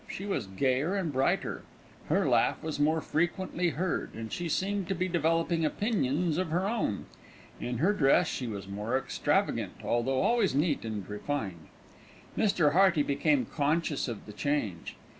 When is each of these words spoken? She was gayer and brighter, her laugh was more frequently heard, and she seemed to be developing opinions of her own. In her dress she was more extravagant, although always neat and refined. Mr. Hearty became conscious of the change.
She 0.09 0.25
was 0.25 0.47
gayer 0.47 0.95
and 0.95 1.13
brighter, 1.13 1.61
her 2.09 2.27
laugh 2.27 2.63
was 2.63 2.79
more 2.79 3.01
frequently 3.01 3.69
heard, 3.69 4.15
and 4.15 4.33
she 4.33 4.49
seemed 4.49 4.87
to 4.87 4.95
be 4.95 5.07
developing 5.07 5.63
opinions 5.63 6.39
of 6.39 6.49
her 6.49 6.67
own. 6.67 7.05
In 7.59 7.77
her 7.77 7.93
dress 7.93 8.27
she 8.27 8.47
was 8.47 8.67
more 8.67 8.97
extravagant, 8.97 9.73
although 9.83 10.21
always 10.23 10.55
neat 10.55 10.83
and 10.85 11.07
refined. 11.07 11.67
Mr. 12.35 12.71
Hearty 12.73 13.03
became 13.03 13.45
conscious 13.45 14.07
of 14.07 14.25
the 14.25 14.33
change. 14.33 14.95